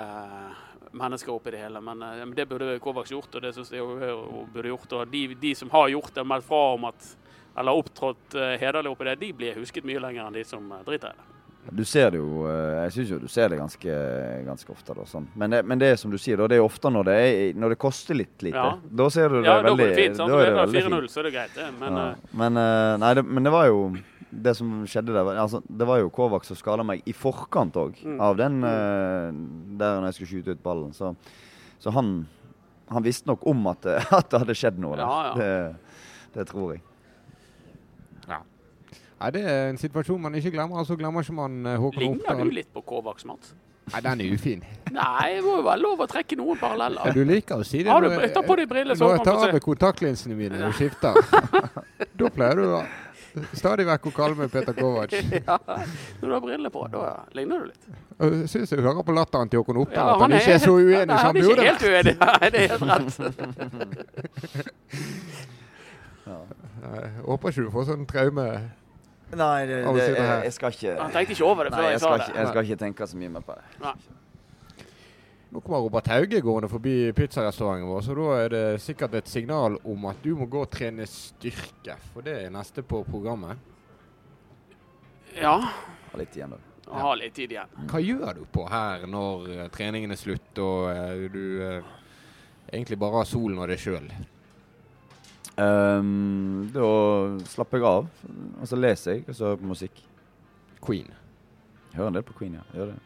[0.92, 1.80] mennesker oppi det hele.
[1.80, 4.92] Men, eh, det burde Kovacs gjort, og det syns jeg hun burde gjort.
[4.98, 7.16] Og de, de som har gjort det, meldt fra om at
[7.56, 10.84] eller opptrådt eh, hederlig oppi det, de blir husket mye lenger enn de som eh,
[10.86, 11.28] driter i det.
[11.78, 13.98] Du ser det jo eh, Jeg syns jo du ser det ganske,
[14.48, 14.96] ganske ofte.
[14.98, 15.28] Da, sånn.
[15.38, 17.42] men, det, men det er som du sier, da, det er ofte når det, er,
[17.60, 18.56] når det koster litt lite.
[18.56, 18.94] Ja.
[19.02, 20.18] Da ser du det Ja, da veldig går det fint.
[20.18, 20.32] sant?
[20.32, 20.96] da er det Leder veldig fint.
[20.96, 21.68] 4-0, så er det greit, det.
[21.82, 22.08] Men ja.
[22.42, 22.62] men,
[23.04, 23.84] nei, det, men det var jo
[24.32, 27.98] Det som skjedde der, altså, det var jo Kovac som skada meg i forkant òg,
[28.04, 28.20] Mm.
[28.24, 29.28] av den uh,
[29.78, 30.92] der når jeg skulle skyte ut ballen.
[30.96, 31.10] Så,
[31.78, 32.26] så han,
[32.88, 33.84] han visste nok om at,
[34.18, 35.04] at det hadde skjedd noe der.
[35.04, 35.34] Ja, ja.
[35.36, 36.82] Det, det tror jeg.
[39.22, 40.80] Nei, Det er en situasjon man ikke glemmer.
[40.82, 42.48] Altså glemmer ikke man eh, Håkon ligner Oppdal.
[42.48, 43.52] du litt på Kovac, Mats?
[43.92, 44.64] Nei, den er ufin.
[44.96, 47.14] Nei, det må jo være lov å trekke noen Ja, paralleller.
[47.14, 47.90] du liker å si det.
[47.92, 49.62] Har du, når jeg- ta på deg briller, så Når jeg tar man av meg
[49.68, 51.14] kontaktlinsene mine og skifter,
[52.18, 52.82] da pleier du å
[53.56, 55.12] stadig vekk å kalle meg Peter Kovac.
[55.46, 55.56] Ja,
[56.20, 57.02] når du har briller på, da
[57.36, 57.84] ligner du litt.
[58.22, 60.74] Jeg syns jeg hører på latteren til Håkon Oppdal Ja, at han ikke er så
[60.76, 62.14] uenig Nei, som han han er ikke helt uenig.
[62.20, 63.10] Nei, det er helt rett.
[66.82, 68.46] Jeg håper ikke du får sånn traume.
[69.32, 71.94] Nei, det, det, jeg, jeg skal ikke Han tenkte ikke over det Nei, før jeg
[71.94, 72.24] jeg sa det.
[72.26, 73.92] ikke, jeg skal ikke tenke så mye mer på det.
[75.52, 79.74] Nå kommer Robert Hauge gående forbi pizzarestauranten vår, så da er det sikkert et signal
[79.84, 83.60] om at du må gå og trene styrke, for det er neste på programmet.
[85.36, 85.58] Ja,
[86.12, 86.60] Ha litt igjen, da.
[86.86, 87.02] Ja.
[87.04, 87.76] har litt tid igjen.
[87.88, 91.92] Hva gjør du på her når eh, treningen er slutt og eh, du eh,
[92.72, 94.08] egentlig bare har solen og deg sjøl?
[95.52, 96.88] Um, da
[97.52, 98.12] slapper jeg av,
[98.56, 100.04] og så leser jeg, og så hører på musikk.
[100.82, 101.12] Queen.
[101.92, 102.64] Jeg hører en del på Queen, ja.
[102.72, 103.00] Gjør det.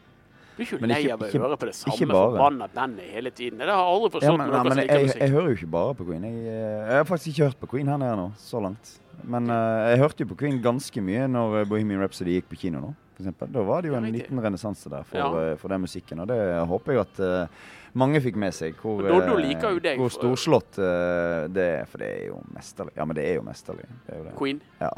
[0.57, 3.59] Er ikke Men lei av å høre på det samme forbanna bandet hele tiden.
[3.61, 5.57] Det har jeg aldri Ja, forstått men, med nei, men jeg, liker jeg, hører jo
[5.59, 6.23] ikke bare på Queen.
[6.25, 8.93] Jeg, eh, jeg har faktisk ikke hørt på Queen her nede nå, så langt.
[9.23, 12.59] Men uh, jeg hørte jo på Queen ganske mye når eh, Bohemian Rhapsody gikk på
[12.63, 12.93] kino nå.
[13.17, 15.55] For da var det jo en liten renessanse der for, Ja.
[15.57, 16.21] for den musikken.
[16.21, 16.37] Og det
[16.69, 17.67] håper jeg at uh,
[17.97, 18.77] mange fikk med seg.
[18.81, 21.85] Hvor, deg hvor storslått uh, det er.
[21.89, 22.93] For det er jo mesterlig.
[22.97, 23.85] Ja, men det er jo mesterlig.
[24.05, 24.33] Det er jo det.
[24.37, 24.61] Queen?
[24.81, 24.93] Ja.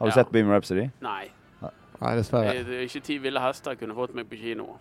[0.00, 0.16] Har du Ja.
[0.22, 0.90] sett Bohemian Rhapsody?
[1.04, 1.28] Nei.
[2.00, 2.54] Nei, dessverre.
[2.54, 4.76] Jeg, det er ikke ti ville hester kunne fått meg på kino.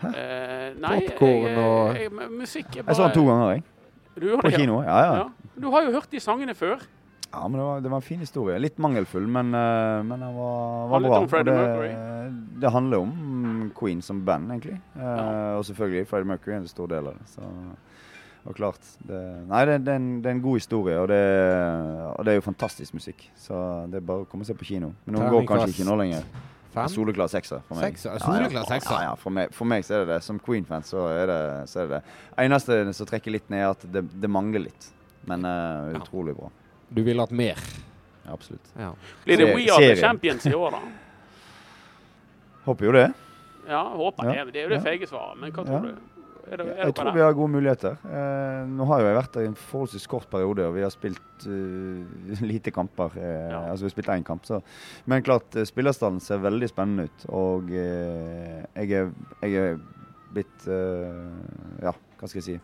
[0.00, 0.08] Hæ?
[0.16, 3.62] Eh, nei, Popcorn og- jeg, jeg, musikk er bare Jeg så den to ganger, jeg.
[4.14, 4.80] På det, kino.
[4.82, 5.14] Ja, ja.
[5.16, 5.28] Ja.
[5.60, 6.80] Du har jo hørt de sangene før.
[7.32, 8.58] Ja, men det var, det var en fin historie.
[8.58, 11.18] Litt mangelfull, men, eh, men den var, var bra.
[11.20, 11.92] om Mercury?
[12.60, 14.80] det handler om Queen som band, egentlig.
[14.96, 15.56] Eh.
[15.56, 17.28] Og selvfølgelig Freddie Mercury er en stor del av det.
[17.28, 17.40] Så,
[18.46, 21.18] og klart det, Nei, det, det, er en, det er en god historie, og det,
[22.16, 23.26] og det er jo fantastisk musikk.
[23.36, 23.58] Så
[23.92, 24.92] det er bare å komme seg på kino.
[25.04, 26.24] Men hun går kanskje ikke nå lenger.
[26.70, 26.86] Fem?
[26.88, 27.96] Soleklar sekser for meg.
[27.98, 28.14] Sekser?
[28.14, 28.46] ja?
[28.54, 30.20] Ja, ja, for, meg, for meg så er det det.
[30.22, 32.16] Som Queen-fan så, det- så er det det.
[32.44, 34.86] Eneste som trekker litt ned, er at det, det mangler litt.
[35.26, 36.48] Men uh, utrolig bra.
[36.88, 37.58] Du ville hatt mer.
[38.24, 38.70] Ja, absolutt.
[38.78, 38.92] Ja.
[39.24, 39.96] Blir det We Are the.
[40.00, 40.80] Champions i år, da?
[42.64, 43.08] Håper jo det.
[43.68, 44.44] Ja, håper Ja.
[44.44, 44.52] det.
[44.54, 44.84] Det er jo det Ja.
[44.86, 45.38] feige svaret.
[45.40, 45.70] Men hva Ja.
[45.78, 46.19] tror du?
[46.50, 47.98] Er det, er Jeg tror vi har gode muligheter.
[48.10, 50.90] Eh, nå har jo jeg vært der i en forholdsvis kort periode, og vi har
[50.90, 53.14] spilt uh, lite kamper.
[53.14, 53.60] Eh, Ja.
[53.70, 54.60] Altså vi har spilt én kamp, så
[55.06, 57.26] Men klart, eh, spillerstallen ser veldig spennende ut.
[57.28, 59.80] Og eh, jeg, er, jeg er
[60.34, 62.58] blitt uh, Ja, hva skal jeg si.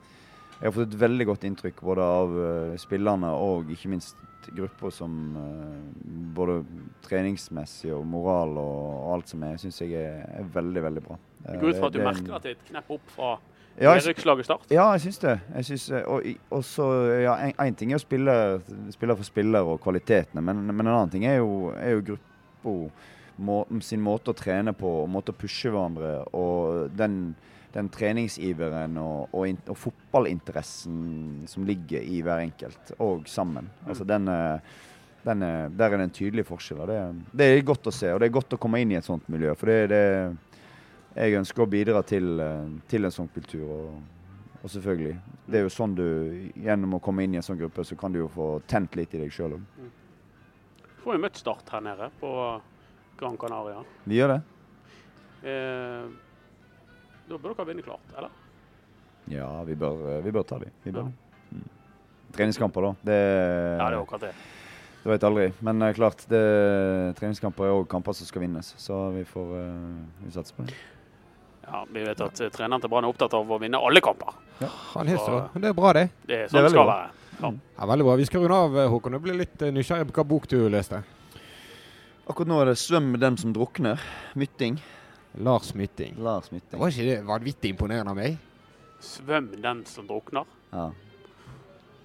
[0.57, 4.17] Jeg har fått et veldig godt inntrykk både av uh, spillerne og ikke minst
[4.57, 5.11] grupper som
[6.37, 6.61] både
[7.03, 11.17] treningsmessig og moral og alt som er, syns jeg er, er veldig, veldig bra.
[11.49, 13.33] Jeg går ut fra at du er merker at det er et knepp opp fra
[13.81, 15.35] ja, nedrykkslaget ja, jeg syns det.
[15.55, 16.87] Jeg synes, eh, og og så,
[17.23, 18.37] ja, en, en ting er å spille
[18.95, 22.77] spiller for spiller og kvalitetene, men, men en annen ting er jo, er jo gruppa
[23.39, 27.35] må, sin måte å trene på, måte å pushe hverandre, og den,
[27.75, 33.69] den treningsiveren og, og, in, og fotballinteressen som ligger i hver enkelt, og sammen.
[33.87, 34.61] Altså den, er-
[35.27, 36.87] den er, Der er det en tydelig forskjell.
[36.89, 36.99] Det,
[37.37, 39.29] det er godt å se, og det er godt å komme inn i et sånt
[39.29, 39.53] miljø.
[39.59, 40.03] For det, det
[41.17, 43.65] jeg ønsker å bidra til, eh, til en sånn kultur.
[43.65, 45.15] Og, og selvfølgelig,
[45.47, 46.07] det er jo sånn du
[46.59, 49.15] Gjennom å komme inn i en sånn gruppe, så kan du jo få tent litt
[49.15, 49.87] i deg sjøl òg.
[51.05, 52.31] Får jo møtt Start her nede på
[53.17, 53.85] Gran Canaria.
[54.05, 54.41] Vi gjør det.
[55.47, 56.09] Eh,
[57.27, 58.43] da bør dere vinne klart, eller?
[59.31, 60.75] Ja, vi bør, eh, vi bør ta dem.
[60.85, 61.07] Ja.
[61.53, 61.65] Mm.
[62.37, 62.93] Treningskamper, da.
[63.03, 63.17] Det,
[63.79, 64.35] Ja, det er akkurat det.
[65.05, 65.53] Du vet aldri.
[65.63, 66.43] Men eh, klart, det,
[67.21, 68.75] treningskamper er òg kamper som skal vinnes.
[68.83, 70.75] Så vi får uh, vi satser på det.
[71.67, 74.35] Ja, Vi vet at eh, treneren til Brann er opptatt av å vinne alle kamper.
[74.95, 76.05] Han er så, det er bra, det.
[76.27, 76.97] Det er er sånn det veldig skal bra.
[76.97, 77.11] være.
[77.43, 77.51] Ja.
[77.79, 78.15] Ja, veldig bra.
[78.17, 79.13] Vi skal runde av, eh, Håkon.
[79.19, 81.03] Jeg ble litt eh, nysgjerrig på hva bok du leste.
[82.27, 84.01] Akkurat nå er det 'Svøm med dem som drukner'.
[84.35, 84.79] Mytting.
[85.39, 86.17] Lars Mytting.
[86.19, 86.79] Lars Mytting.
[86.81, 88.39] var ikke det vanvittig imponerende av meg?
[89.01, 90.45] Svøm den som drukner.
[90.73, 90.91] Ja.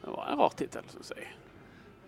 [0.03, 1.27] Det var en rar tittel, syns jeg.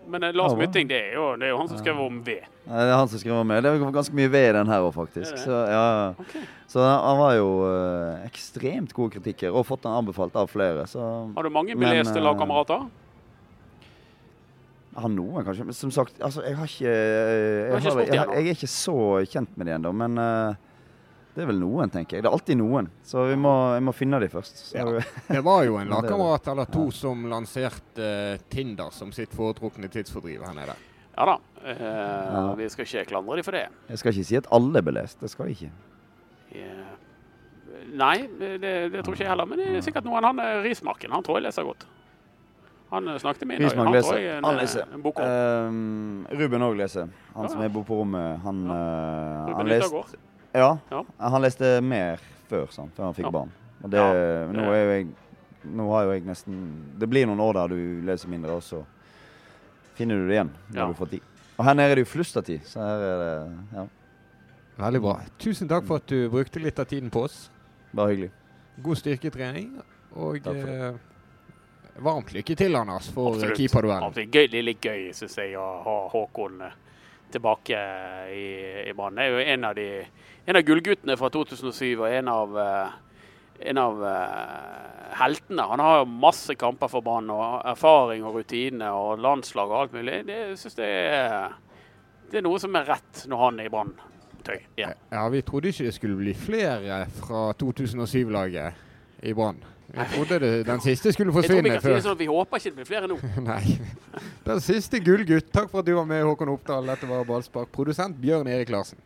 [0.07, 2.47] Men eh, Lars Mytting, det er jo, det er jo han som skrev om ved.
[2.63, 3.63] Det er han som skriver ved.
[3.65, 5.37] Det er ganske mye ved i den her òg, faktisk.
[5.41, 5.85] Så, ja.
[6.19, 6.43] okay.
[6.71, 10.85] så han var jo eh, ekstremt gode kritikker, og fått den anbefalt av flere.
[10.89, 11.03] Så
[11.35, 12.85] Har du mange beleste eh, lagkamerater?
[14.93, 15.65] jeg har noen, kanskje.
[15.65, 18.97] Men som sagt, altså, jeg har ikke Jeg, har ikke jeg, jeg er ikke så
[19.25, 20.59] kjent med de ennå, men eh,
[21.35, 22.23] det er vel noen, tenker jeg.
[22.23, 22.87] Det er alltid noen.
[23.03, 24.59] Så vi må, jeg må finne de først.
[24.69, 25.03] Så, Ja.
[25.29, 29.33] Det var jo en Ja, er lagkamerat eller to som lanserte eh, Tinder som sitt
[29.33, 30.75] foretrukne tidsfordriv her nede.
[31.17, 31.37] Ja da.
[31.65, 33.67] Eh, Vi skal ikke klandre dem for det.
[33.89, 35.19] Jeg skal ikke si at alle er belest.
[35.21, 35.71] Det skal jeg ikke.
[36.53, 36.99] Yeah.
[37.93, 38.59] Nei, det,
[38.93, 39.45] det tror ikke jeg heller.
[39.49, 40.23] Men det er sikkert noen.
[40.25, 41.85] Han er Rismarken, han tror jeg leser godt.
[42.93, 43.77] Han eh, snakket med meg i dag.
[43.77, 44.17] Han tror leser.
[44.21, 44.91] jeg er en, Han eh, leser.
[44.93, 45.25] en bok om.
[46.29, 47.09] Uh, Ruben òg leser.
[47.33, 47.65] Han Ja, som ja.
[47.65, 48.39] er bor på rommet.
[48.45, 48.77] Han, Ja.
[49.49, 50.13] eh, han leste Yttergård.
[50.53, 51.03] Ja, Ja.
[51.19, 53.31] han leste mer før, sant, før han fikk Ja.
[53.31, 53.51] barn.
[53.83, 55.07] Og det, Ja, Nå, er jo jeg,
[55.65, 56.59] nå har jo jeg nesten
[56.99, 58.83] Det blir noen år der du leser mindre, og så
[59.95, 60.87] finner du det igjen når Ja.
[60.87, 61.21] du får tid.
[61.59, 63.87] Og her nede er det jo flust av tid, så her er det ja,
[64.77, 65.19] Veldig bra.
[65.37, 67.49] Tusen takk for at du brukte litt av tiden på oss.
[67.93, 68.31] bare hyggelig.
[68.81, 69.81] God styrketrening.
[70.15, 70.93] Og eh,
[72.01, 74.11] varmt lykke til, Anders, for keeperduellen.
[74.31, 76.71] Gøy, det er litt gøy, syns jeg, å ha Håkon eh,
[77.33, 77.79] tilbake
[78.33, 78.45] i,
[78.89, 79.21] i banen.
[79.23, 79.87] Er jo en av, de,
[80.45, 82.95] en av gullguttene fra 2007 og en av, eh,
[83.71, 85.67] en av eh, heltene.
[85.73, 89.99] Han har jo masse kamper for banen og erfaring og rutine og landslag og alt
[89.99, 90.23] mulig.
[90.29, 91.59] Det syns jeg er,
[92.31, 93.93] det er noe som er rett når han er i Brann.
[94.75, 94.89] Ja.
[95.07, 99.61] Ja, vi trodde ikke det skulle bli flere fra 2007-laget i Brann.
[99.93, 101.99] Vi trodde det, den siste skulle Jeg forsvinne før.
[102.01, 103.17] sånn vi håper ikke det blir flere nå.
[103.51, 103.77] Nei.
[104.47, 105.51] Den siste gullgutt.
[105.53, 106.87] Takk for at du var med, Håkon Oppdal.
[106.89, 107.69] Dette var Ballspark.
[107.75, 108.97] Produsent Bjørn Erik Larsen.